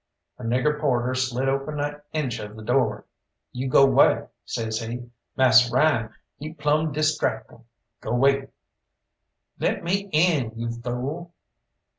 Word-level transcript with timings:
A 0.39 0.43
nigger 0.43 0.79
porter 0.79 1.13
slid 1.13 1.47
open 1.47 1.79
an 1.79 2.01
inch 2.11 2.39
of 2.39 2.55
the 2.55 2.63
door. 2.63 3.05
"You 3.51 3.69
go 3.69 3.85
way," 3.85 4.25
says 4.45 4.79
he; 4.79 5.11
"Mass' 5.37 5.71
Ryan 5.71 6.09
he 6.39 6.53
plumb 6.55 6.91
distrackful. 6.91 7.65
Go 8.01 8.15
'way." 8.15 8.47
"Let 9.59 9.83
me 9.83 10.09
in, 10.11 10.53
you 10.55 10.71
fool!" 10.71 11.35